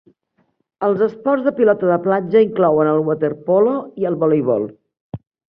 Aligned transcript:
Els 0.85 1.03
esports 1.07 1.45
de 1.47 1.53
pilota 1.59 1.89
de 1.91 1.97
platja 2.05 2.41
inclouen 2.47 2.91
el 2.95 3.03
waterpolo 3.11 3.77
i 4.05 4.09
el 4.13 4.19
voleibol. 4.25 4.69